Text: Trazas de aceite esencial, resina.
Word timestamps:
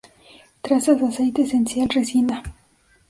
Trazas 0.63 0.99
de 0.99 1.05
aceite 1.11 1.43
esencial, 1.43 1.87
resina. 1.93 2.37